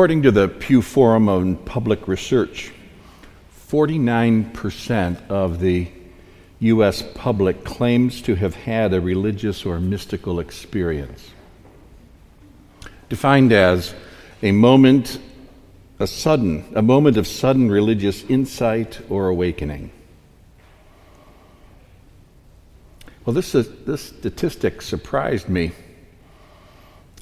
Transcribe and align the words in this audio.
According 0.00 0.22
to 0.22 0.30
the 0.30 0.48
Pew 0.48 0.80
Forum 0.80 1.28
on 1.28 1.56
Public 1.56 2.08
Research, 2.08 2.72
49% 3.68 5.28
of 5.28 5.60
the 5.60 5.88
U.S. 6.60 7.04
public 7.14 7.64
claims 7.66 8.22
to 8.22 8.34
have 8.34 8.54
had 8.54 8.94
a 8.94 9.00
religious 9.02 9.66
or 9.66 9.78
mystical 9.78 10.40
experience, 10.40 11.32
defined 13.10 13.52
as 13.52 13.94
a 14.42 14.52
moment, 14.52 15.20
a 15.98 16.06
sudden, 16.06 16.64
a 16.74 16.80
moment 16.80 17.18
of 17.18 17.26
sudden 17.26 17.70
religious 17.70 18.24
insight 18.24 19.02
or 19.10 19.28
awakening. 19.28 19.90
Well, 23.26 23.34
this, 23.34 23.54
uh, 23.54 23.64
this 23.84 24.00
statistic 24.00 24.80
surprised 24.80 25.50
me, 25.50 25.72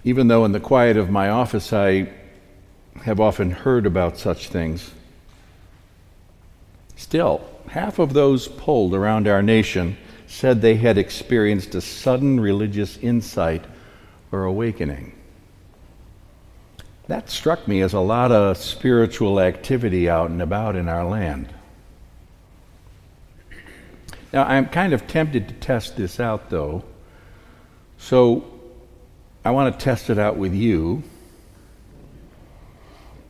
even 0.05 0.29
though 0.29 0.45
in 0.45 0.53
the 0.53 0.61
quiet 0.61 0.97
of 0.97 1.11
my 1.11 1.29
office 1.29 1.73
I 1.73 2.13
have 3.05 3.21
often 3.21 3.51
heard 3.51 3.87
about 3.87 4.19
such 4.19 4.49
things. 4.49 4.91
Still, 6.97 7.49
half 7.69 7.99
of 7.99 8.13
those 8.13 8.49
polled 8.49 8.95
around 8.95 9.29
our 9.29 9.43
nation 9.43 9.97
said 10.27 10.61
they 10.61 10.77
had 10.77 10.99
experienced 10.99 11.75
a 11.75 11.81
sudden 11.81 12.39
religious 12.41 12.99
insight 12.99 13.65
or 14.33 14.45
awakening. 14.45 15.15
That 17.07 17.31
struck 17.31 17.67
me 17.67 17.81
as 17.81 17.95
a 17.95 18.01
lot 18.01 18.31
of 18.31 18.59
spiritual 18.59 19.41
activity 19.41 20.11
out 20.11 20.29
and 20.29 20.43
about 20.43 20.77
in 20.77 20.89
our 20.89 21.05
land. 21.05 21.55
Now, 24.33 24.45
I'm 24.45 24.67
kind 24.67 24.93
of 24.93 25.07
tempted 25.07 25.49
to 25.49 25.55
test 25.55 25.97
this 25.97 26.21
out, 26.21 26.51
though. 26.51 26.85
So 27.97 28.45
I 29.45 29.53
want 29.53 29.73
to 29.73 29.83
test 29.83 30.11
it 30.11 30.19
out 30.19 30.37
with 30.37 30.55
you 30.55 31.03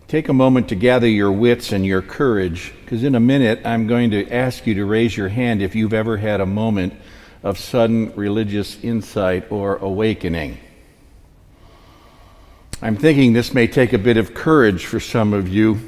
Take 0.09 0.29
a 0.31 0.33
moment 0.33 0.71
to 0.71 0.75
gather 0.75 1.07
your 1.07 1.31
wits 1.31 1.71
and 1.71 1.85
your 1.85 2.01
courage, 2.01 2.73
because 2.81 3.05
in 3.05 3.15
a 3.15 3.21
minute 3.21 3.61
I'm 3.67 3.87
going 3.87 4.11
to 4.13 4.27
ask 4.33 4.67
you 4.67 4.73
to 4.77 4.87
raise 4.87 5.15
your 5.15 5.29
hand 5.29 5.61
if 5.61 5.75
you've 5.75 5.93
ever 5.93 6.17
had 6.17 6.41
a 6.41 6.47
moment 6.47 6.95
of 7.43 7.59
sudden 7.59 8.15
religious 8.17 8.83
insight 8.83 9.53
or 9.53 9.77
awakening. 9.77 10.57
I'm 12.81 12.97
thinking 12.97 13.35
this 13.35 13.53
may 13.53 13.67
take 13.67 13.93
a 13.93 13.99
bit 13.99 14.17
of 14.17 14.33
courage 14.33 14.87
for 14.87 14.99
some 14.99 15.35
of 15.35 15.47
you. 15.47 15.79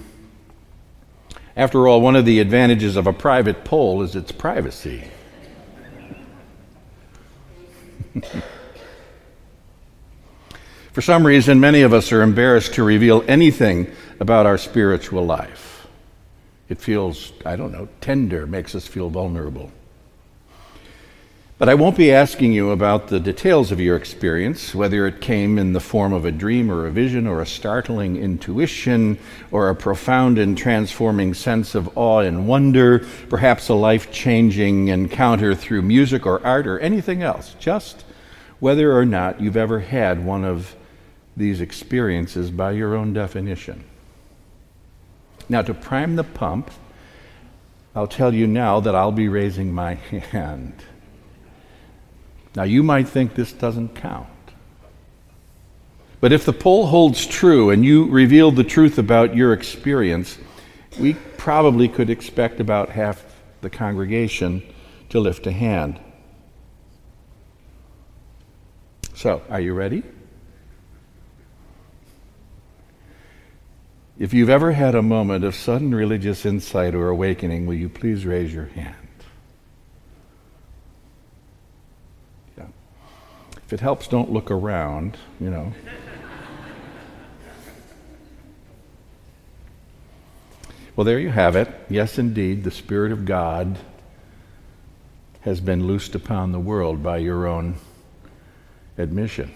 After 1.57 1.89
all, 1.89 2.03
one 2.03 2.15
of 2.15 2.27
the 2.27 2.41
advantages 2.41 2.97
of 2.97 3.07
a 3.07 3.15
private 3.15 3.65
poll 3.65 4.03
is 4.03 4.15
its 4.15 4.33
privacy. 4.33 5.05
For 10.93 11.03
some 11.03 11.25
reason, 11.25 11.61
many 11.61 11.83
of 11.83 11.93
us 11.93 12.11
are 12.11 12.21
embarrassed 12.21 12.75
to 12.75 12.83
reveal 12.83 13.25
anything 13.29 13.93
about 14.21 14.47
our 14.47 14.59
spiritual 14.59 15.25
life. 15.25 15.89
It 16.69 16.81
feels, 16.81 17.33
I 17.45 17.57
don't 17.57 17.73
know, 17.73 17.89
tender, 18.01 18.47
makes 18.47 18.75
us 18.75 18.87
feel 18.87 19.11
vulnerable. 19.11 19.73
But 21.59 21.69
I 21.69 21.75
won't 21.75 21.97
be 21.97 22.13
asking 22.13 22.53
you 22.53 22.71
about 22.71 23.09
the 23.09 23.21
details 23.21 23.71
of 23.71 23.81
your 23.81 23.97
experience, 23.97 24.75
whether 24.75 25.07
it 25.07 25.21
came 25.21 25.59
in 25.59 25.75
the 25.75 25.81
form 25.81 26.13
of 26.15 26.25
a 26.25 26.33
dream 26.33 26.71
or 26.71 26.87
a 26.87 26.91
vision 26.91 27.27
or 27.27 27.43
a 27.43 27.47
startling 27.47 28.17
intuition 28.17 29.19
or 29.51 29.69
a 29.69 29.75
profound 29.75 30.39
and 30.39 30.57
transforming 30.57 31.35
sense 31.35 31.75
of 31.75 31.99
awe 31.99 32.21
and 32.21 32.49
wonder, 32.49 33.01
perhaps 33.29 33.69
a 33.69 33.75
life 33.75 34.11
changing 34.11 34.89
encounter 34.89 35.55
through 35.55 35.83
music 35.83 36.25
or 36.25 36.45
art 36.47 36.67
or 36.67 36.79
anything 36.79 37.23
else. 37.23 37.55
Just 37.59 38.05
whether 38.59 38.97
or 38.97 39.05
not 39.05 39.41
you've 39.41 39.57
ever 39.57 39.81
had 39.81 40.25
one 40.25 40.45
of 40.45 40.75
these 41.37 41.61
experiences 41.61 42.51
by 42.51 42.71
your 42.71 42.95
own 42.95 43.13
definition. 43.13 43.85
Now, 45.51 45.63
to 45.63 45.75
prime 45.75 46.15
the 46.15 46.23
pump, 46.23 46.71
I'll 47.93 48.07
tell 48.07 48.33
you 48.33 48.47
now 48.47 48.79
that 48.79 48.95
I'll 48.95 49.11
be 49.11 49.29
raising 49.29 49.73
my 49.73 49.95
hand. 49.95 50.75
Now, 52.55 52.63
you 52.63 52.85
might 52.85 53.09
think 53.09 53.35
this 53.35 53.53
doesn't 53.53 53.97
count. 53.97 54.29
But 56.21 56.31
if 56.33 56.45
the 56.45 56.53
poll 56.53 56.87
holds 56.87 57.27
true 57.27 57.71
and 57.71 57.85
you 57.85 58.07
reveal 58.07 58.53
the 58.53 58.63
truth 58.63 58.97
about 58.97 59.35
your 59.35 59.53
experience, 59.53 60.39
we 61.01 61.15
probably 61.37 61.89
could 61.89 62.11
expect 62.11 62.61
about 62.61 62.91
half 62.91 63.25
the 63.61 63.71
congregation 63.71 64.63
to 65.09 65.19
lift 65.19 65.49
a 65.49 65.53
hand. 65.53 65.99
So, 69.15 69.43
are 69.51 69.61
you 69.61 69.75
ready? 69.75 70.05
If 74.21 74.35
you've 74.35 74.51
ever 74.51 74.73
had 74.73 74.95
a 74.95 75.01
moment 75.01 75.45
of 75.45 75.55
sudden 75.55 75.95
religious 75.95 76.45
insight 76.45 76.95
or 76.95 77.09
awakening, 77.09 77.65
will 77.65 77.73
you 77.73 77.89
please 77.89 78.27
raise 78.27 78.53
your 78.53 78.67
hand? 78.67 78.95
Yeah. 82.59 82.67
If 83.65 83.73
it 83.73 83.81
helps, 83.81 84.07
don't 84.07 84.31
look 84.31 84.51
around, 84.51 85.17
you 85.41 85.49
know. 85.49 85.73
well, 90.95 91.07
there 91.07 91.19
you 91.19 91.31
have 91.31 91.57
it. 91.57 91.71
Yes, 91.89 92.19
indeed, 92.19 92.63
the 92.63 92.71
Spirit 92.71 93.13
of 93.13 93.25
God 93.25 93.79
has 95.41 95.63
been 95.63 95.87
loosed 95.87 96.15
upon 96.15 96.53
the 96.53 96.61
world 96.61 97.03
by 97.03 97.17
your 97.17 97.47
own 97.47 97.77
admission. 98.99 99.51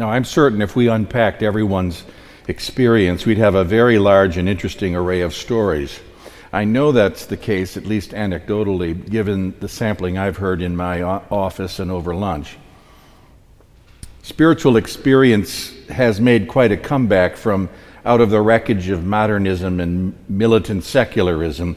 Now, 0.00 0.08
I'm 0.08 0.24
certain 0.24 0.62
if 0.62 0.74
we 0.74 0.88
unpacked 0.88 1.42
everyone's 1.42 2.04
experience, 2.48 3.26
we'd 3.26 3.36
have 3.36 3.54
a 3.54 3.64
very 3.64 3.98
large 3.98 4.38
and 4.38 4.48
interesting 4.48 4.96
array 4.96 5.20
of 5.20 5.34
stories. 5.34 6.00
I 6.54 6.64
know 6.64 6.90
that's 6.90 7.26
the 7.26 7.36
case, 7.36 7.76
at 7.76 7.84
least 7.84 8.12
anecdotally, 8.12 9.10
given 9.10 9.54
the 9.60 9.68
sampling 9.68 10.16
I've 10.16 10.38
heard 10.38 10.62
in 10.62 10.74
my 10.74 11.02
office 11.02 11.80
and 11.80 11.90
over 11.90 12.14
lunch. 12.14 12.56
Spiritual 14.22 14.78
experience 14.78 15.74
has 15.88 16.18
made 16.18 16.48
quite 16.48 16.72
a 16.72 16.78
comeback 16.78 17.36
from 17.36 17.68
out 18.06 18.22
of 18.22 18.30
the 18.30 18.40
wreckage 18.40 18.88
of 18.88 19.04
modernism 19.04 19.80
and 19.80 20.14
militant 20.30 20.84
secularism 20.84 21.76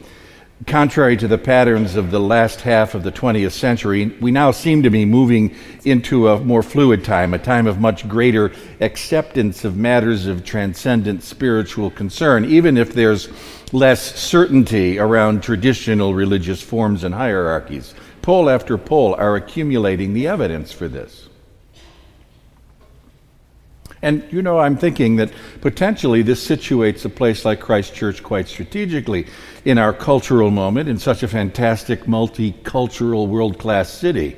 contrary 0.66 1.16
to 1.16 1.28
the 1.28 1.38
patterns 1.38 1.96
of 1.96 2.10
the 2.10 2.20
last 2.20 2.60
half 2.60 2.94
of 2.94 3.02
the 3.02 3.12
20th 3.12 3.52
century, 3.52 4.06
we 4.20 4.30
now 4.30 4.50
seem 4.50 4.82
to 4.82 4.90
be 4.90 5.04
moving 5.04 5.54
into 5.84 6.28
a 6.28 6.40
more 6.40 6.62
fluid 6.62 7.04
time, 7.04 7.34
a 7.34 7.38
time 7.38 7.66
of 7.66 7.80
much 7.80 8.08
greater 8.08 8.52
acceptance 8.80 9.64
of 9.64 9.76
matters 9.76 10.26
of 10.26 10.44
transcendent 10.44 11.22
spiritual 11.22 11.90
concern, 11.90 12.44
even 12.44 12.76
if 12.76 12.94
there's 12.94 13.28
less 13.72 14.14
certainty 14.14 14.98
around 14.98 15.42
traditional 15.42 16.14
religious 16.14 16.62
forms 16.62 17.04
and 17.04 17.14
hierarchies. 17.14 17.94
Poll 18.22 18.48
after 18.48 18.78
poll 18.78 19.14
are 19.14 19.36
accumulating 19.36 20.14
the 20.14 20.26
evidence 20.26 20.72
for 20.72 20.88
this. 20.88 21.28
And 24.04 24.22
you 24.30 24.42
know, 24.42 24.58
I'm 24.58 24.76
thinking 24.76 25.16
that 25.16 25.32
potentially 25.62 26.20
this 26.20 26.46
situates 26.46 27.06
a 27.06 27.08
place 27.08 27.46
like 27.46 27.58
Christ 27.58 27.94
Church 27.94 28.22
quite 28.22 28.46
strategically 28.48 29.26
in 29.64 29.78
our 29.78 29.94
cultural 29.94 30.50
moment 30.50 30.90
in 30.90 30.98
such 30.98 31.22
a 31.22 31.28
fantastic 31.28 32.02
multicultural 32.02 33.26
world 33.26 33.58
class 33.58 33.88
city. 33.88 34.36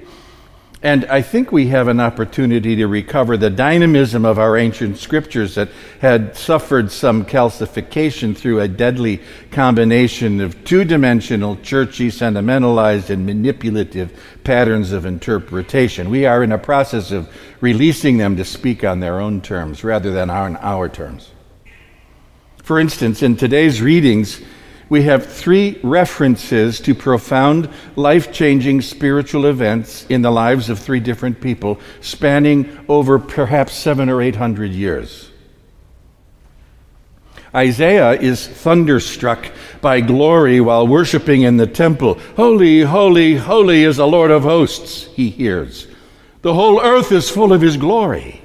And 0.86 1.04
I 1.06 1.20
think 1.20 1.50
we 1.50 1.66
have 1.66 1.88
an 1.88 1.98
opportunity 1.98 2.76
to 2.76 2.86
recover 2.86 3.36
the 3.36 3.50
dynamism 3.50 4.24
of 4.24 4.38
our 4.38 4.56
ancient 4.56 4.98
scriptures 4.98 5.56
that 5.56 5.68
had 6.00 6.36
suffered 6.36 6.92
some 6.92 7.24
calcification 7.24 8.36
through 8.36 8.60
a 8.60 8.68
deadly 8.68 9.20
combination 9.50 10.40
of 10.40 10.62
two 10.62 10.84
dimensional, 10.84 11.56
churchy, 11.56 12.08
sentimentalized, 12.08 13.10
and 13.10 13.26
manipulative 13.26 14.16
patterns 14.44 14.92
of 14.92 15.06
interpretation. 15.06 16.08
We 16.08 16.24
are 16.24 16.44
in 16.44 16.52
a 16.52 16.56
process 16.56 17.10
of 17.10 17.28
releasing 17.60 18.18
them 18.18 18.36
to 18.36 18.44
speak 18.44 18.84
on 18.84 19.00
their 19.00 19.18
own 19.18 19.40
terms 19.40 19.82
rather 19.82 20.12
than 20.12 20.30
on 20.30 20.54
our 20.58 20.88
terms. 20.88 21.32
For 22.62 22.78
instance, 22.78 23.24
in 23.24 23.36
today's 23.36 23.82
readings, 23.82 24.40
we 24.88 25.02
have 25.02 25.26
three 25.26 25.80
references 25.82 26.80
to 26.80 26.94
profound, 26.94 27.68
life 27.96 28.32
changing 28.32 28.82
spiritual 28.82 29.46
events 29.46 30.06
in 30.08 30.22
the 30.22 30.30
lives 30.30 30.70
of 30.70 30.78
three 30.78 31.00
different 31.00 31.40
people, 31.40 31.80
spanning 32.00 32.78
over 32.88 33.18
perhaps 33.18 33.74
seven 33.74 34.08
or 34.08 34.22
eight 34.22 34.36
hundred 34.36 34.70
years. 34.70 35.30
Isaiah 37.54 38.12
is 38.12 38.46
thunderstruck 38.46 39.50
by 39.80 40.02
glory 40.02 40.60
while 40.60 40.86
worshiping 40.86 41.42
in 41.42 41.56
the 41.56 41.66
temple. 41.66 42.20
Holy, 42.36 42.82
holy, 42.82 43.34
holy 43.36 43.84
is 43.84 43.96
the 43.96 44.06
Lord 44.06 44.30
of 44.30 44.42
hosts, 44.42 45.06
he 45.14 45.30
hears. 45.30 45.86
The 46.42 46.54
whole 46.54 46.80
earth 46.80 47.10
is 47.12 47.30
full 47.30 47.52
of 47.52 47.62
his 47.62 47.76
glory. 47.76 48.42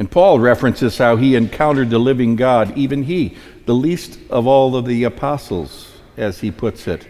And 0.00 0.10
Paul 0.10 0.38
references 0.38 0.98
how 0.98 1.16
he 1.16 1.34
encountered 1.36 1.90
the 1.90 1.98
living 1.98 2.36
God, 2.36 2.76
even 2.76 3.04
he, 3.04 3.36
the 3.68 3.74
least 3.74 4.18
of 4.30 4.46
all 4.46 4.74
of 4.74 4.86
the 4.86 5.04
apostles, 5.04 5.92
as 6.16 6.40
he 6.40 6.50
puts 6.50 6.88
it. 6.88 7.06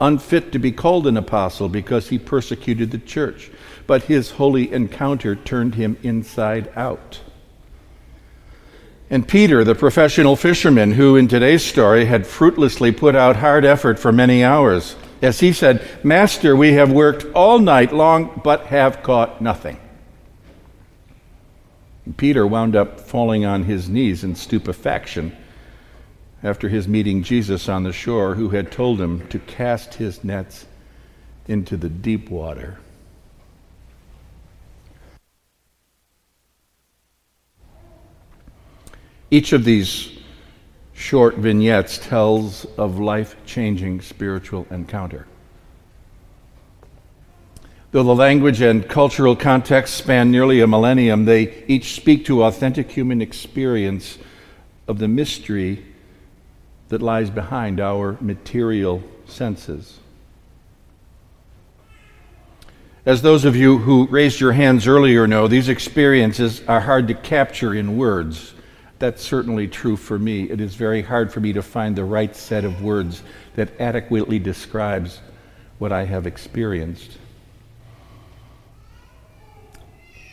unfit 0.00 0.52
to 0.52 0.58
be 0.60 0.70
called 0.70 1.04
an 1.04 1.16
apostle 1.16 1.68
because 1.68 2.08
he 2.10 2.16
persecuted 2.16 2.92
the 2.92 2.98
church. 2.98 3.50
But 3.88 4.04
his 4.04 4.30
holy 4.30 4.72
encounter 4.72 5.34
turned 5.34 5.74
him 5.74 5.96
inside 6.04 6.72
out. 6.76 7.18
And 9.10 9.26
Peter, 9.26 9.64
the 9.64 9.74
professional 9.74 10.36
fisherman 10.36 10.92
who 10.92 11.16
in 11.16 11.26
today's 11.26 11.64
story 11.64 12.04
had 12.04 12.24
fruitlessly 12.24 12.92
put 12.92 13.16
out 13.16 13.34
hard 13.34 13.64
effort 13.64 13.98
for 13.98 14.12
many 14.12 14.44
hours, 14.44 14.94
as 15.22 15.40
he 15.40 15.52
said, 15.52 15.84
Master, 16.04 16.54
we 16.54 16.74
have 16.74 16.92
worked 16.92 17.26
all 17.34 17.58
night 17.58 17.92
long 17.92 18.40
but 18.44 18.66
have 18.66 19.02
caught 19.02 19.42
nothing. 19.42 19.76
Peter 22.16 22.46
wound 22.46 22.74
up 22.74 23.00
falling 23.00 23.44
on 23.44 23.64
his 23.64 23.88
knees 23.88 24.24
in 24.24 24.34
stupefaction 24.34 25.36
after 26.42 26.68
his 26.68 26.88
meeting 26.88 27.22
Jesus 27.22 27.68
on 27.68 27.82
the 27.82 27.92
shore, 27.92 28.34
who 28.34 28.48
had 28.48 28.72
told 28.72 29.00
him 29.00 29.26
to 29.28 29.38
cast 29.38 29.94
his 29.94 30.24
nets 30.24 30.66
into 31.46 31.76
the 31.76 31.88
deep 31.88 32.30
water. 32.30 32.78
Each 39.30 39.52
of 39.52 39.64
these 39.64 40.18
short 40.94 41.36
vignettes 41.36 41.98
tells 41.98 42.64
of 42.76 42.98
life 42.98 43.36
changing 43.46 44.00
spiritual 44.00 44.66
encounter. 44.70 45.26
Though 47.92 48.04
the 48.04 48.14
language 48.14 48.60
and 48.60 48.88
cultural 48.88 49.34
context 49.34 49.94
span 49.94 50.30
nearly 50.30 50.60
a 50.60 50.66
millennium, 50.68 51.24
they 51.24 51.64
each 51.66 51.94
speak 51.94 52.24
to 52.26 52.44
authentic 52.44 52.88
human 52.92 53.20
experience 53.20 54.16
of 54.86 54.98
the 54.98 55.08
mystery 55.08 55.84
that 56.88 57.02
lies 57.02 57.30
behind 57.30 57.80
our 57.80 58.16
material 58.20 59.02
senses. 59.26 59.98
As 63.04 63.22
those 63.22 63.44
of 63.44 63.56
you 63.56 63.78
who 63.78 64.06
raised 64.06 64.38
your 64.38 64.52
hands 64.52 64.86
earlier 64.86 65.26
know, 65.26 65.48
these 65.48 65.68
experiences 65.68 66.62
are 66.68 66.80
hard 66.80 67.08
to 67.08 67.14
capture 67.14 67.74
in 67.74 67.96
words. 67.96 68.54
That's 69.00 69.22
certainly 69.22 69.66
true 69.66 69.96
for 69.96 70.18
me. 70.18 70.44
It 70.44 70.60
is 70.60 70.76
very 70.76 71.02
hard 71.02 71.32
for 71.32 71.40
me 71.40 71.52
to 71.54 71.62
find 71.62 71.96
the 71.96 72.04
right 72.04 72.36
set 72.36 72.64
of 72.64 72.82
words 72.82 73.24
that 73.56 73.80
adequately 73.80 74.38
describes 74.38 75.20
what 75.78 75.90
I 75.90 76.04
have 76.04 76.26
experienced. 76.26 77.16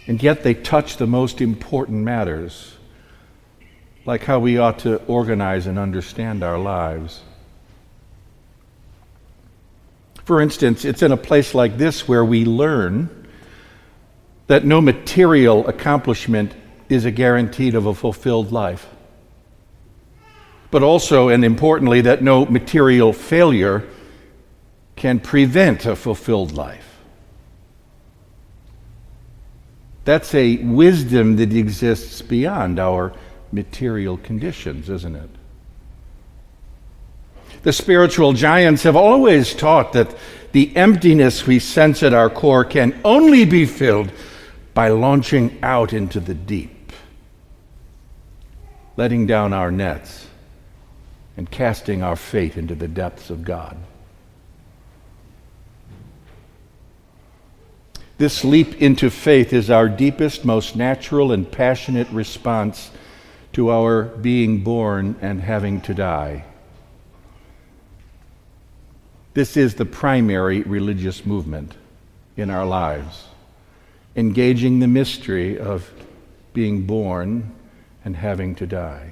And 0.07 0.23
yet 0.23 0.43
they 0.43 0.53
touch 0.53 0.97
the 0.97 1.05
most 1.05 1.41
important 1.41 2.03
matters, 2.03 2.77
like 4.05 4.23
how 4.23 4.39
we 4.39 4.57
ought 4.57 4.79
to 4.79 4.95
organize 5.03 5.67
and 5.67 5.77
understand 5.77 6.43
our 6.43 6.57
lives. 6.57 7.21
For 10.23 10.41
instance, 10.41 10.85
it's 10.85 11.01
in 11.01 11.11
a 11.11 11.17
place 11.17 11.53
like 11.53 11.77
this 11.77 12.07
where 12.07 12.23
we 12.23 12.45
learn 12.45 13.27
that 14.47 14.65
no 14.65 14.79
material 14.79 15.67
accomplishment 15.67 16.53
is 16.87 17.03
a 17.03 17.11
guarantee 17.11 17.75
of 17.75 17.85
a 17.85 17.93
fulfilled 17.93 18.51
life. 18.53 18.87
But 20.71 20.83
also, 20.83 21.29
and 21.29 21.43
importantly, 21.43 22.01
that 22.01 22.21
no 22.21 22.45
material 22.45 23.11
failure 23.11 23.87
can 24.95 25.19
prevent 25.19 25.85
a 25.85 25.95
fulfilled 25.95 26.53
life. 26.53 26.96
That's 30.07 30.33
a 30.35 30.55
wisdom 30.59 31.35
that 31.35 31.51
exists 31.51 32.21
beyond 32.21 32.79
our 32.79 33.11
material 33.51 34.15
conditions, 34.15 34.89
isn't 34.89 35.17
it? 35.17 35.29
The 37.63 37.73
spiritual 37.73 38.31
giants 38.31 38.83
have 38.83 38.95
always 38.95 39.53
taught 39.53 39.91
that 39.91 40.15
the 40.53 40.73
emptiness 40.77 41.45
we 41.45 41.59
sense 41.59 42.03
at 42.03 42.13
our 42.13 42.29
core 42.29 42.63
can 42.63 42.97
only 43.03 43.43
be 43.43 43.65
filled 43.65 44.09
by 44.73 44.87
launching 44.87 45.59
out 45.61 45.91
into 45.91 46.21
the 46.21 46.33
deep, 46.33 46.93
letting 48.95 49.27
down 49.27 49.51
our 49.51 49.71
nets, 49.71 50.29
and 51.35 51.51
casting 51.51 52.01
our 52.01 52.15
fate 52.15 52.55
into 52.55 52.75
the 52.75 52.87
depths 52.87 53.29
of 53.29 53.43
God. 53.43 53.75
This 58.17 58.43
leap 58.43 58.81
into 58.81 59.11
faith 59.11 59.53
is 59.53 59.69
our 59.69 59.87
deepest, 59.87 60.43
most 60.43 60.75
natural, 60.75 61.31
and 61.31 61.49
passionate 61.49 62.09
response 62.09 62.89
to 63.53 63.69
our 63.69 64.03
being 64.03 64.63
born 64.63 65.15
and 65.21 65.39
having 65.41 65.81
to 65.81 65.93
die. 65.93 66.43
This 69.35 69.55
is 69.55 69.75
the 69.75 69.85
primary 69.85 70.63
religious 70.63 71.27
movement 71.27 71.75
in 72.35 72.49
our 72.49 72.65
lives, 72.65 73.25
engaging 74.15 74.79
the 74.79 74.87
mystery 74.87 75.59
of 75.59 75.91
being 76.53 76.87
born 76.87 77.51
and 78.03 78.15
having 78.15 78.55
to 78.55 78.65
die, 78.65 79.11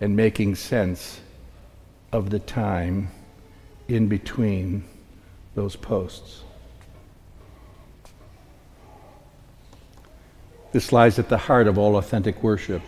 and 0.00 0.16
making 0.16 0.54
sense 0.54 1.20
of 2.10 2.30
the 2.30 2.38
time 2.38 3.08
in 3.86 4.08
between 4.08 4.84
those 5.54 5.76
posts. 5.76 6.41
This 10.72 10.90
lies 10.90 11.18
at 11.18 11.28
the 11.28 11.38
heart 11.38 11.68
of 11.68 11.78
all 11.78 11.96
authentic 11.96 12.42
worship. 12.42 12.82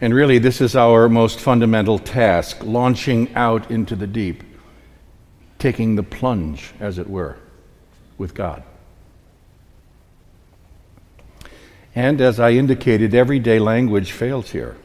And 0.00 0.14
really, 0.14 0.38
this 0.38 0.60
is 0.60 0.74
our 0.74 1.08
most 1.08 1.40
fundamental 1.40 1.98
task 1.98 2.58
launching 2.62 3.34
out 3.34 3.70
into 3.70 3.96
the 3.96 4.06
deep, 4.06 4.42
taking 5.58 5.96
the 5.96 6.02
plunge, 6.02 6.72
as 6.80 6.98
it 6.98 7.08
were, 7.08 7.36
with 8.18 8.34
God. 8.34 8.62
And 11.94 12.20
as 12.20 12.38
I 12.38 12.50
indicated, 12.50 13.14
everyday 13.14 13.58
language 13.58 14.12
fails 14.12 14.50
here. 14.50 14.76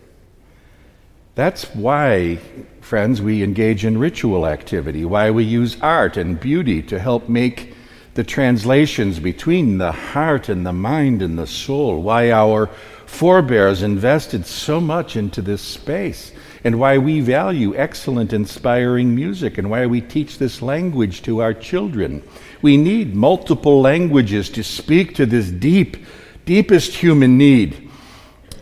That's 1.36 1.66
why, 1.76 2.40
friends, 2.80 3.22
we 3.22 3.44
engage 3.44 3.84
in 3.84 3.98
ritual 3.98 4.46
activity, 4.46 5.04
why 5.04 5.32
we 5.32 5.44
use 5.44 5.78
art 5.82 6.16
and 6.16 6.40
beauty 6.40 6.82
to 6.84 7.00
help 7.00 7.28
make 7.28 7.74
the 8.14 8.24
translations 8.24 9.20
between 9.20 9.78
the 9.78 9.92
heart 9.92 10.50
and 10.50 10.66
the 10.66 10.74
mind 10.74 11.22
and 11.22 11.38
the 11.38 11.48
soul, 11.48 12.02
why 12.02 12.32
our 12.32 12.70
forebears 13.06 13.82
invested 13.82 14.46
so 14.46 14.82
much 14.82 15.16
into 15.16 15.42
this 15.42 15.62
space, 15.62 16.32
and 16.64 16.80
why 16.80 16.98
we 16.98 17.22
value 17.22 17.76
excellent, 17.76 18.34
inspiring 18.34 19.16
music, 19.16 19.58
and 19.58 19.70
why 19.70 19.86
we 19.86 20.02
teach 20.02 20.38
this 20.38 20.62
language 20.62 21.22
to 21.22 21.42
our 21.42 21.54
children. 21.54 22.22
We 22.62 22.78
need 22.78 23.16
multiple 23.16 23.82
languages 23.82 24.50
to 24.52 24.64
speak 24.64 25.16
to 25.16 25.26
this 25.26 25.50
deep, 25.50 25.98
deepest 26.46 26.94
human 26.94 27.38
need. 27.38 27.90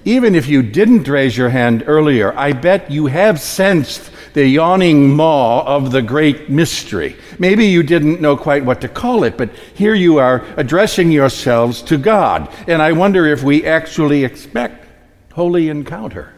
Even 0.05 0.33
if 0.33 0.47
you 0.47 0.63
didn't 0.63 1.07
raise 1.07 1.37
your 1.37 1.49
hand 1.49 1.83
earlier, 1.85 2.37
I 2.37 2.53
bet 2.53 2.89
you 2.89 3.07
have 3.07 3.39
sensed 3.39 4.08
the 4.33 4.47
yawning 4.47 5.15
maw 5.15 5.63
of 5.65 5.91
the 5.91 6.01
great 6.01 6.49
mystery. 6.49 7.15
Maybe 7.37 7.65
you 7.65 7.83
didn't 7.83 8.21
know 8.21 8.37
quite 8.37 8.65
what 8.65 8.81
to 8.81 8.87
call 8.87 9.23
it, 9.23 9.37
but 9.37 9.49
here 9.73 9.93
you 9.93 10.17
are 10.17 10.45
addressing 10.57 11.11
yourselves 11.11 11.81
to 11.83 11.97
God. 11.97 12.49
And 12.67 12.81
I 12.81 12.91
wonder 12.91 13.25
if 13.25 13.43
we 13.43 13.65
actually 13.65 14.23
expect 14.23 14.87
holy 15.33 15.69
encounter. 15.69 16.33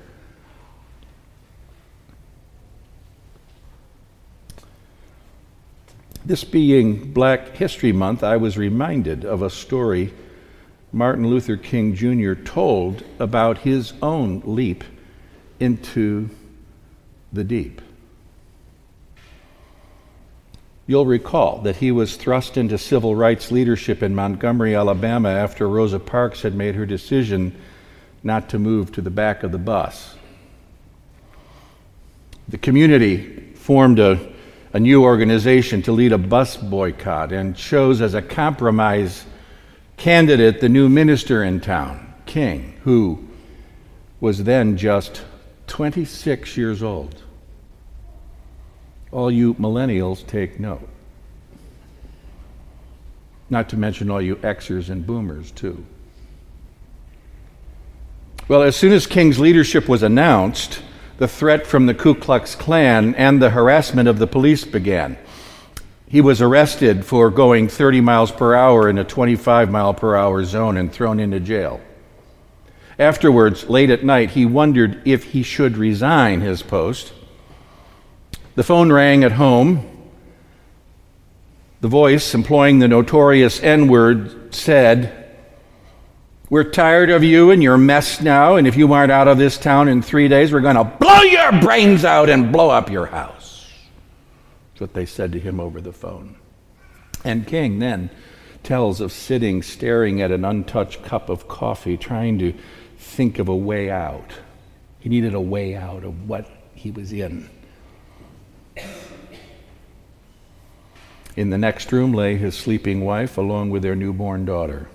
This 6.23 6.43
being 6.43 7.11
Black 7.13 7.55
History 7.57 7.91
Month, 7.91 8.23
I 8.23 8.37
was 8.37 8.57
reminded 8.57 9.25
of 9.25 9.41
a 9.41 9.49
story 9.49 10.13
Martin 10.93 11.27
Luther 11.27 11.57
King 11.57 11.95
Jr. 11.95 12.33
told 12.33 13.03
about 13.17 13.59
his 13.59 13.93
own 14.01 14.41
leap 14.45 14.83
into 15.59 16.29
the 17.31 17.43
deep. 17.43 17.81
You'll 20.87 21.05
recall 21.05 21.59
that 21.59 21.77
he 21.77 21.91
was 21.91 22.17
thrust 22.17 22.57
into 22.57 22.77
civil 22.77 23.15
rights 23.15 23.51
leadership 23.51 24.03
in 24.03 24.13
Montgomery, 24.13 24.75
Alabama, 24.75 25.29
after 25.29 25.69
Rosa 25.69 25.99
Parks 25.99 26.41
had 26.41 26.53
made 26.55 26.75
her 26.75 26.85
decision 26.85 27.55
not 28.23 28.49
to 28.49 28.59
move 28.59 28.91
to 28.93 29.01
the 29.01 29.09
back 29.09 29.43
of 29.43 29.51
the 29.51 29.57
bus. 29.57 30.15
The 32.49 32.57
community 32.57 33.53
formed 33.55 33.99
a, 33.99 34.33
a 34.73 34.79
new 34.79 35.03
organization 35.03 35.81
to 35.83 35.91
lead 35.91 36.11
a 36.11 36.17
bus 36.17 36.57
boycott 36.57 37.31
and 37.31 37.55
chose 37.55 38.01
as 38.01 38.13
a 38.13 38.21
compromise 38.21 39.25
candidate 39.95 40.59
the 40.59 40.67
new 40.67 40.89
minister 40.89 41.43
in 41.43 41.61
town, 41.61 42.13
King, 42.25 42.73
who 42.83 43.27
was 44.19 44.43
then 44.43 44.75
just 44.75 45.23
26 45.71 46.57
years 46.57 46.83
old. 46.83 47.23
All 49.09 49.31
you 49.31 49.53
millennials 49.53 50.27
take 50.27 50.59
note. 50.59 50.85
Not 53.49 53.69
to 53.69 53.77
mention 53.77 54.11
all 54.11 54.21
you 54.21 54.35
Xers 54.35 54.89
and 54.89 55.07
boomers, 55.07 55.49
too. 55.49 55.85
Well, 58.49 58.63
as 58.63 58.75
soon 58.75 58.91
as 58.91 59.07
King's 59.07 59.39
leadership 59.39 59.87
was 59.87 60.03
announced, 60.03 60.81
the 61.19 61.27
threat 61.29 61.65
from 61.65 61.85
the 61.85 61.93
Ku 61.93 62.15
Klux 62.15 62.53
Klan 62.53 63.15
and 63.15 63.41
the 63.41 63.51
harassment 63.51 64.09
of 64.09 64.19
the 64.19 64.27
police 64.27 64.65
began. 64.65 65.17
He 66.05 66.19
was 66.19 66.41
arrested 66.41 67.05
for 67.05 67.29
going 67.29 67.69
30 67.69 68.01
miles 68.01 68.33
per 68.33 68.55
hour 68.55 68.89
in 68.89 68.97
a 68.97 69.05
25 69.05 69.71
mile 69.71 69.93
per 69.93 70.17
hour 70.17 70.43
zone 70.43 70.75
and 70.75 70.91
thrown 70.91 71.21
into 71.21 71.39
jail. 71.39 71.79
Afterwards, 73.01 73.67
late 73.67 73.89
at 73.89 74.03
night, 74.03 74.29
he 74.29 74.45
wondered 74.45 75.01
if 75.05 75.23
he 75.23 75.41
should 75.41 75.75
resign 75.75 76.41
his 76.41 76.61
post. 76.61 77.13
The 78.53 78.63
phone 78.63 78.91
rang 78.91 79.23
at 79.23 79.31
home. 79.31 80.11
The 81.79 81.87
voice, 81.87 82.35
employing 82.35 82.77
the 82.77 82.87
notorious 82.87 83.59
N 83.63 83.87
word, 83.87 84.53
said, 84.53 85.33
We're 86.47 86.69
tired 86.69 87.09
of 87.09 87.23
you 87.23 87.49
and 87.49 87.63
your 87.63 87.79
mess 87.79 88.21
now, 88.21 88.57
and 88.57 88.67
if 88.67 88.77
you 88.77 88.93
aren't 88.93 89.11
out 89.11 89.27
of 89.27 89.39
this 89.39 89.57
town 89.57 89.87
in 89.87 90.03
three 90.03 90.27
days, 90.27 90.53
we're 90.53 90.59
going 90.59 90.75
to 90.75 90.83
blow 90.83 91.21
your 91.23 91.59
brains 91.59 92.05
out 92.05 92.29
and 92.29 92.51
blow 92.51 92.69
up 92.69 92.91
your 92.91 93.07
house. 93.07 93.67
That's 94.73 94.81
what 94.81 94.93
they 94.93 95.07
said 95.07 95.31
to 95.31 95.39
him 95.39 95.59
over 95.59 95.81
the 95.81 95.91
phone. 95.91 96.35
And 97.25 97.47
King 97.47 97.79
then 97.79 98.11
tells 98.61 99.01
of 99.01 99.11
sitting 99.11 99.63
staring 99.63 100.21
at 100.21 100.29
an 100.29 100.45
untouched 100.45 101.03
cup 101.03 101.29
of 101.29 101.47
coffee, 101.47 101.97
trying 101.97 102.37
to 102.37 102.53
think 103.01 103.39
of 103.39 103.49
a 103.49 103.55
way 103.55 103.89
out. 103.89 104.31
He 104.99 105.09
needed 105.09 105.33
a 105.33 105.41
way 105.41 105.75
out 105.75 106.03
of 106.03 106.29
what 106.29 106.47
he 106.75 106.91
was 106.91 107.11
in. 107.11 107.49
In 111.35 111.49
the 111.49 111.57
next 111.57 111.91
room 111.91 112.13
lay 112.13 112.37
his 112.37 112.55
sleeping 112.55 113.03
wife 113.03 113.37
along 113.37 113.71
with 113.71 113.81
their 113.81 113.95
newborn 113.95 114.45
daughter. 114.45 114.87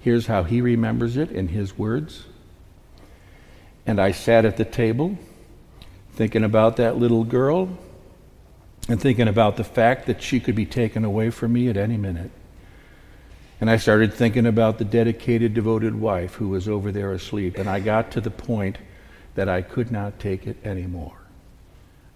Here's 0.00 0.26
how 0.26 0.42
he 0.42 0.60
remembers 0.60 1.16
it 1.16 1.30
in 1.30 1.48
his 1.48 1.78
words. 1.78 2.24
And 3.86 4.00
I 4.00 4.10
sat 4.10 4.44
at 4.44 4.56
the 4.56 4.64
table 4.64 5.16
thinking 6.12 6.44
about 6.44 6.76
that 6.76 6.96
little 6.96 7.24
girl 7.24 7.78
and 8.88 9.00
thinking 9.00 9.28
about 9.28 9.56
the 9.56 9.64
fact 9.64 10.06
that 10.06 10.22
she 10.22 10.40
could 10.40 10.56
be 10.56 10.66
taken 10.66 11.04
away 11.04 11.30
from 11.30 11.52
me 11.52 11.68
at 11.68 11.76
any 11.76 11.96
minute. 11.96 12.30
And 13.60 13.68
I 13.68 13.76
started 13.76 14.14
thinking 14.14 14.46
about 14.46 14.78
the 14.78 14.84
dedicated, 14.84 15.52
devoted 15.52 15.96
wife 15.96 16.34
who 16.34 16.48
was 16.48 16.68
over 16.68 16.92
there 16.92 17.12
asleep. 17.12 17.58
And 17.58 17.68
I 17.68 17.80
got 17.80 18.12
to 18.12 18.20
the 18.20 18.30
point 18.30 18.78
that 19.34 19.48
I 19.48 19.62
could 19.62 19.90
not 19.90 20.20
take 20.20 20.46
it 20.46 20.56
anymore. 20.64 21.18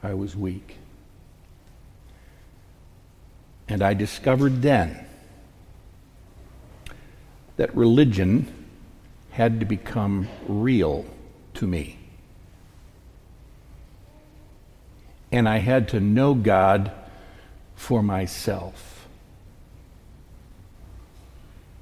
I 0.02 0.14
was 0.14 0.36
weak. 0.36 0.76
And 3.68 3.82
I 3.82 3.94
discovered 3.94 4.62
then 4.62 5.06
that 7.56 7.74
religion 7.76 8.52
had 9.30 9.60
to 9.60 9.66
become 9.66 10.28
real 10.46 11.04
to 11.54 11.66
me. 11.66 11.98
And 15.30 15.48
I 15.48 15.58
had 15.58 15.88
to 15.88 16.00
know 16.00 16.34
God 16.34 16.92
for 17.74 18.02
myself. 18.02 18.91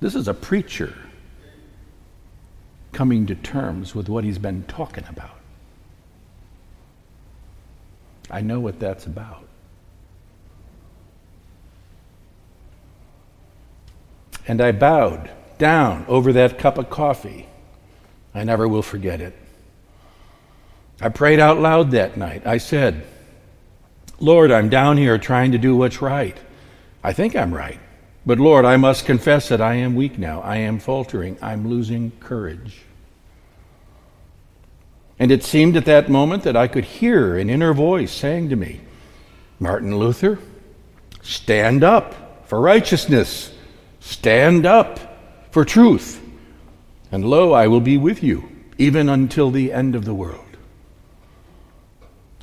This 0.00 0.14
is 0.14 0.28
a 0.28 0.35
preacher 0.35 0.95
coming 2.92 3.26
to 3.26 3.35
terms 3.35 3.95
with 3.95 4.09
what 4.09 4.25
he's 4.25 4.38
been 4.38 4.64
talking 4.64 5.04
about. 5.09 5.38
I 8.30 8.40
know 8.40 8.61
what 8.61 8.80
that's 8.80 9.07
about. 9.07 9.47
And 14.49 14.61
I 14.61 14.73
bowed 14.73 15.30
down 15.59 16.04
over 16.09 16.33
that 16.33 16.59
cup 16.59 16.78
of 16.78 16.90
coffee. 16.90 17.47
I 18.35 18.45
never 18.45 18.66
will 18.66 18.83
forget 18.83 19.21
it. 19.21 19.37
I 21.00 21.09
prayed 21.09 21.40
out 21.40 21.59
loud 21.59 21.90
that 21.92 22.16
night. 22.16 22.47
I 22.47 22.59
said, 22.59 23.07
Lord, 24.19 24.50
I'm 24.50 24.69
down 24.69 24.97
here 24.97 25.19
trying 25.19 25.52
to 25.52 25.59
do 25.59 25.76
what's 25.76 26.02
right. 26.02 26.37
I 27.02 27.12
think 27.12 27.35
I'm 27.37 27.54
right. 27.54 27.80
But 28.27 28.39
Lord, 28.39 28.65
I 28.65 28.77
must 28.77 29.07
confess 29.07 29.49
that 29.49 29.61
I 29.61 29.75
am 29.75 29.95
weak 29.95 30.19
now. 30.19 30.41
I 30.43 30.57
am 30.57 30.79
faltering. 30.79 31.39
I'm 31.41 31.69
losing 31.69 32.12
courage. 32.21 32.83
And 35.19 35.31
it 35.31 35.45
seemed 35.45 35.77
at 35.77 35.85
that 35.85 36.09
moment 36.09 36.45
that 36.45 36.57
I 36.57 36.67
could 36.67 36.85
hear 36.85 37.37
an 37.37 37.50
inner 37.50 37.75
voice 37.75 38.12
saying 38.12 38.49
to 38.50 38.57
me, 38.57 38.81
Martin 39.59 39.99
Luther, 39.99 40.39
stand 41.23 41.85
up 41.85 42.49
for 42.49 42.61
righteousness, 42.61 43.53
stand 44.00 44.65
up 44.65 44.99
for 45.50 45.65
truth, 45.65 46.23
and 47.12 47.25
lo, 47.25 47.53
I 47.53 47.67
will 47.67 47.81
be 47.81 47.99
with 47.99 48.23
you, 48.23 48.49
even 48.79 49.09
until 49.09 49.50
the 49.50 49.73
end 49.73 49.95
of 49.95 50.05
the 50.07 50.15
world. 50.15 50.57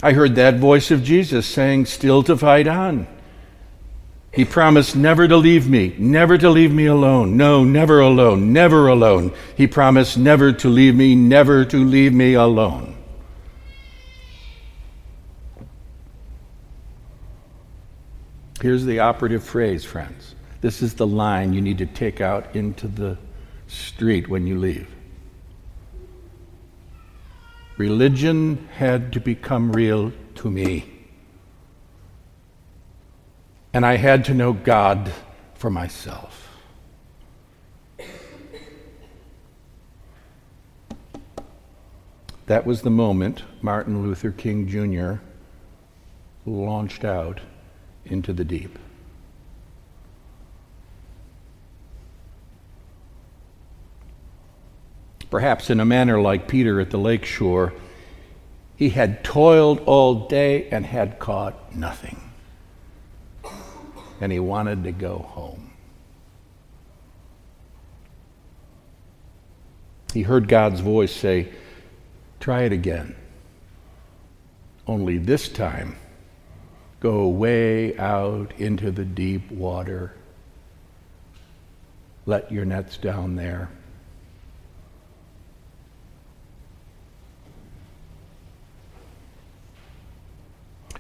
I 0.04 0.14
heard 0.14 0.36
that 0.36 0.58
voice 0.58 0.92
of 0.92 1.04
Jesus 1.04 1.48
saying, 1.48 1.88
Still 1.88 2.22
to 2.24 2.38
fight 2.38 2.68
on. 2.68 3.08
He 4.38 4.46
promised 4.46 4.96
never 4.96 5.28
to 5.28 5.36
leave 5.36 5.68
me, 5.68 5.96
never 5.98 6.38
to 6.38 6.48
leave 6.52 6.72
me 6.72 6.86
alone. 6.86 7.38
No, 7.38 7.64
never 7.64 8.02
alone, 8.02 8.54
never 8.54 8.88
alone. 8.88 9.34
He 9.56 9.66
promised 9.66 10.16
never 10.16 10.54
to 10.54 10.70
leave 10.70 10.94
me, 10.94 11.16
never 11.16 11.66
to 11.66 11.78
leave 11.78 12.14
me 12.14 12.36
alone. 12.36 12.96
Here's 18.62 18.86
the 18.86 19.00
operative 19.00 19.44
phrase, 19.44 19.84
friends. 19.84 20.36
This 20.62 20.84
is 20.84 20.94
the 20.94 21.08
line 21.08 21.54
you 21.54 21.62
need 21.62 21.80
to 21.80 21.88
take 21.88 22.22
out 22.22 22.56
into 22.56 22.88
the 22.88 23.18
street 23.66 24.28
when 24.28 24.46
you 24.46 24.60
leave. 24.60 24.88
Religion 27.78 28.68
had 28.76 29.14
to 29.14 29.20
become 29.20 29.72
real 29.72 30.14
to 30.36 30.52
me 30.52 30.97
and 33.78 33.86
I 33.86 33.98
had 33.98 34.26
to 34.26 34.34
know 34.34 34.54
God 34.54 35.14
for 35.54 35.70
myself. 35.70 36.50
That 42.48 42.66
was 42.66 42.82
the 42.82 42.90
moment 42.90 43.44
Martin 43.62 44.02
Luther 44.02 44.32
King 44.32 44.68
Jr. 44.68 45.22
launched 46.44 47.06
out 47.06 47.42
into 48.04 48.34
the 48.34 48.44
deep. 48.44 48.80
Perhaps 55.30 55.70
in 55.70 55.80
a 55.80 55.86
manner 55.86 56.20
like 56.20 56.48
Peter 56.48 56.82
at 56.82 56.90
the 56.90 56.98
lake 56.98 57.26
shore, 57.26 57.76
he 58.76 58.90
had 58.90 59.24
toiled 59.24 59.82
all 59.82 60.28
day 60.28 60.68
and 60.70 60.84
had 60.84 61.20
caught 61.20 61.76
nothing 61.76 62.27
and 64.20 64.32
he 64.32 64.40
wanted 64.40 64.84
to 64.84 64.92
go 64.92 65.20
home. 65.20 65.72
He 70.14 70.24
heard 70.24 70.48
God's 70.48 70.80
voice 70.80 71.14
say, 71.14 71.50
Try 72.40 72.64
it 72.64 72.72
again. 72.72 73.16
Only 74.88 75.18
this 75.18 75.50
time, 75.50 75.98
go 77.00 77.28
way 77.28 77.98
out 77.98 78.54
into 78.58 78.90
the 78.90 79.04
deep 79.06 79.52
water. 79.52 80.14
Let 82.26 82.52
your 82.52 82.66
nets 82.66 82.98
down 82.98 83.36
there. 83.36 83.70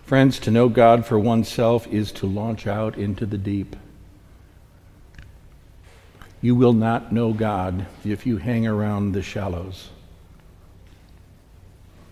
Friends, 0.07 0.39
to 0.39 0.51
know 0.51 0.69
God 0.69 1.05
for 1.05 1.19
oneself 1.19 1.85
is 1.87 2.13
to 2.13 2.25
launch 2.25 2.65
out 2.65 2.97
into 2.97 3.25
the 3.25 3.37
deep. 3.37 3.75
You 6.41 6.55
will 6.55 6.71
not 6.71 7.11
know 7.11 7.33
God 7.33 7.87
if 8.05 8.25
you 8.25 8.37
hang 8.37 8.65
around 8.65 9.11
the 9.11 9.21
shallows, 9.21 9.89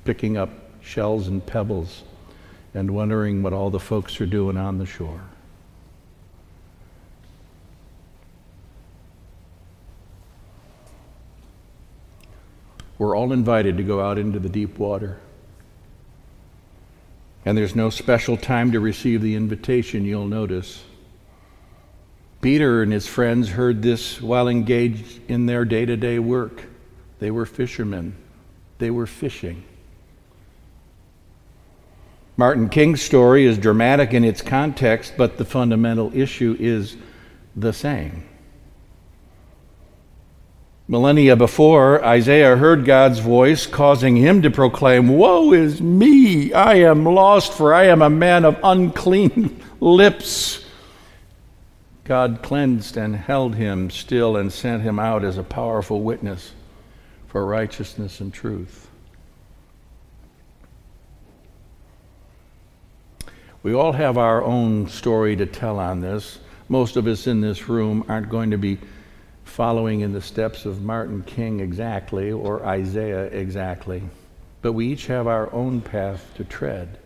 picking 0.03 0.35
up 0.35 0.49
shells 0.81 1.29
and 1.29 1.45
pebbles 1.45 2.03
and 2.73 2.91
wondering 2.91 3.41
what 3.41 3.53
all 3.53 3.69
the 3.69 3.79
folks 3.79 4.19
are 4.19 4.25
doing 4.25 4.57
on 4.57 4.77
the 4.77 4.85
shore. 4.85 5.21
We're 12.97 13.15
all 13.15 13.31
invited 13.31 13.77
to 13.77 13.83
go 13.83 14.01
out 14.01 14.17
into 14.17 14.39
the 14.39 14.49
deep 14.49 14.77
water 14.77 15.17
and 17.45 17.55
there's 17.55 17.75
no 17.75 17.91
special 17.91 18.35
time 18.35 18.71
to 18.71 18.79
receive 18.79 19.21
the 19.21 19.35
invitation, 19.35 20.03
you'll 20.03 20.27
notice. 20.27 20.83
Peter 22.41 22.81
and 22.81 22.91
his 22.91 23.07
friends 23.07 23.49
heard 23.49 23.81
this 23.81 24.21
while 24.21 24.47
engaged 24.47 25.19
in 25.29 25.45
their 25.45 25.63
day 25.63 25.85
to 25.85 25.95
day 25.95 26.19
work. 26.19 26.63
They 27.19 27.31
were 27.31 27.45
fishermen, 27.45 28.15
they 28.79 28.89
were 28.89 29.07
fishing. 29.07 29.63
Martin 32.37 32.67
King's 32.67 33.01
story 33.01 33.45
is 33.45 33.57
dramatic 33.57 34.13
in 34.13 34.25
its 34.25 34.41
context, 34.41 35.13
but 35.15 35.37
the 35.37 35.45
fundamental 35.45 36.11
issue 36.13 36.57
is 36.59 36.97
the 37.55 37.71
same. 37.71 38.27
Millennia 40.87 41.35
before, 41.35 42.03
Isaiah 42.05 42.57
heard 42.57 42.85
God's 42.85 43.17
voice, 43.17 43.65
causing 43.65 44.15
him 44.15 44.43
to 44.43 44.51
proclaim, 44.51 45.07
Woe 45.07 45.51
is 45.51 45.81
me! 45.81 46.53
I 46.53 46.75
am 46.75 47.05
lost, 47.05 47.53
for 47.53 47.73
I 47.73 47.85
am 47.85 48.03
a 48.03 48.09
man 48.09 48.45
of 48.45 48.59
unclean 48.63 49.63
lips. 49.79 50.63
God 52.03 52.41
cleansed 52.43 52.97
and 52.97 53.15
held 53.15 53.55
him 53.55 53.89
still 53.89 54.37
and 54.37 54.53
sent 54.53 54.83
him 54.83 54.99
out 54.99 55.23
as 55.23 55.39
a 55.39 55.43
powerful 55.43 56.01
witness 56.03 56.51
for 57.27 57.43
righteousness 57.43 58.19
and 58.19 58.31
truth. 58.31 58.87
We 63.63 63.73
all 63.73 63.93
have 63.93 64.19
our 64.19 64.43
own 64.43 64.87
story 64.87 65.35
to 65.37 65.47
tell 65.47 65.79
on 65.79 66.01
this. 66.01 66.37
Most 66.69 66.95
of 66.95 67.07
us 67.07 67.25
in 67.25 67.41
this 67.41 67.67
room 67.67 68.05
aren't 68.07 68.29
going 68.29 68.51
to 68.51 68.59
be 68.59 68.77
following 69.55 70.01
in 70.01 70.11
the 70.11 70.19
steps 70.19 70.65
of 70.65 70.81
Martin 70.81 71.23
King 71.23 71.61
exactly 71.61 72.29
or 72.29 72.65
Isaiah 72.65 73.27
exactly, 73.27 74.03
but 74.61 74.73
we 74.73 74.87
each 74.87 75.07
have 75.07 75.27
our 75.27 75.49
own 75.53 75.79
path 75.79 76.29
to 76.35 76.43
tread. 76.43 76.99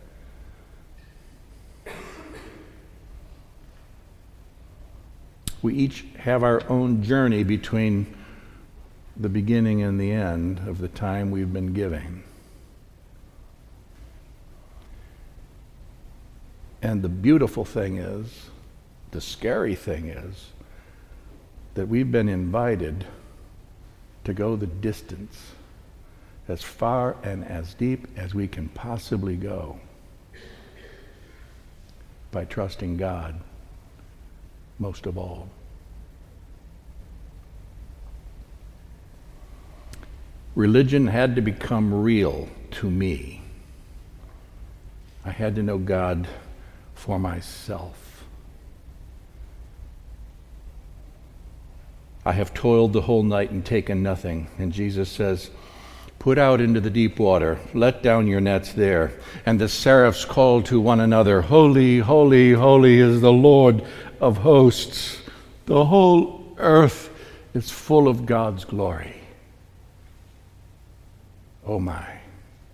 We 5.62 5.76
each 5.76 6.06
have 6.18 6.42
our 6.42 6.68
own 6.68 7.04
journey 7.04 7.44
between 7.44 8.18
the 9.16 9.30
beginning 9.30 9.84
and 9.84 10.02
the 10.02 10.12
end 10.12 10.58
of 10.68 10.80
the 10.80 10.88
time 10.88 11.30
we've 11.30 11.54
been 11.54 11.74
giving. 11.74 12.24
And 16.82 17.04
the 17.04 17.10
beautiful 17.10 17.64
thing 17.64 17.98
is, 17.98 18.50
the 19.12 19.22
scary 19.22 19.76
thing 19.76 20.08
is, 20.08 20.48
that 21.80 21.88
we've 21.88 22.12
been 22.12 22.28
invited 22.28 23.06
to 24.26 24.34
go 24.34 24.58
the 24.58 24.68
distance 24.68 25.54
as 26.50 26.62
far 26.62 27.16
and 27.24 27.46
as 27.46 27.74
deep 27.74 28.06
as 28.18 28.36
we 28.36 28.50
can 28.50 28.68
possibly 28.68 29.38
go 29.38 29.80
by 32.32 32.44
trusting 32.44 32.98
God 32.98 33.40
most 34.78 35.06
of 35.06 35.18
all. 35.18 35.48
Religion 40.56 41.08
had 41.08 41.34
to 41.38 41.42
become 41.42 41.94
real 41.94 42.50
to 42.72 42.92
me. 42.92 43.42
I 45.24 45.32
had 45.32 45.56
to 45.56 45.64
know 45.64 45.78
God 45.78 46.28
for 46.94 47.18
myself. 47.18 48.09
I 52.30 52.34
have 52.34 52.54
toiled 52.54 52.94
the 52.94 53.02
whole 53.02 53.24
night 53.24 53.50
and 53.50 53.66
taken 53.66 54.04
nothing. 54.04 54.50
And 54.60 54.72
Jesus 54.72 55.10
says, 55.10 55.50
Put 56.20 56.38
out 56.38 56.62
into 56.62 56.80
the 56.80 56.92
deep 56.92 57.18
water, 57.18 57.58
let 57.74 58.04
down 58.04 58.28
your 58.28 58.40
nets 58.40 58.72
there. 58.72 59.14
And 59.48 59.60
the 59.60 59.68
seraphs 59.68 60.26
called 60.26 60.68
to 60.68 60.80
one 60.80 61.00
another, 61.00 61.42
Holy, 61.42 61.98
holy, 61.98 62.52
holy 62.52 63.00
is 63.00 63.22
the 63.22 63.32
Lord 63.32 63.84
of 64.22 64.38
hosts. 64.38 65.24
The 65.66 65.86
whole 65.86 66.54
earth 66.58 67.10
is 67.56 67.72
full 67.72 68.08
of 68.08 68.28
God's 68.28 68.64
glory. 68.64 69.16
Oh 71.66 71.80
my. 71.80 72.19